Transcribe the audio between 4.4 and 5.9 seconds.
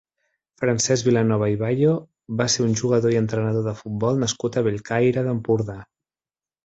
a Bellcaire d'Empordà.